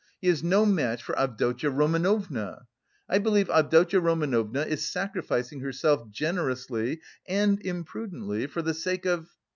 [0.19, 2.65] He is no match for Avdotya Romanovna.
[3.07, 9.29] I believe Avdotya Romanovna is sacrificing herself generously and imprudently for the sake of...